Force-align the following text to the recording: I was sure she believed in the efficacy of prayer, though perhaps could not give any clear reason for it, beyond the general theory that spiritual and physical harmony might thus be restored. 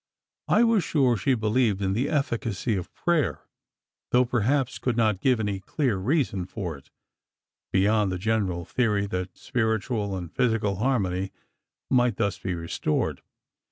I 0.47 0.63
was 0.63 0.83
sure 0.83 1.15
she 1.15 1.35
believed 1.35 1.79
in 1.79 1.93
the 1.93 2.09
efficacy 2.09 2.75
of 2.75 2.91
prayer, 2.95 3.41
though 4.09 4.25
perhaps 4.25 4.79
could 4.79 4.97
not 4.97 5.19
give 5.21 5.39
any 5.39 5.59
clear 5.59 5.97
reason 5.97 6.47
for 6.47 6.75
it, 6.75 6.89
beyond 7.71 8.11
the 8.11 8.17
general 8.17 8.65
theory 8.65 9.05
that 9.05 9.37
spiritual 9.37 10.15
and 10.17 10.33
physical 10.33 10.77
harmony 10.77 11.31
might 11.91 12.15
thus 12.17 12.39
be 12.39 12.55
restored. 12.55 13.21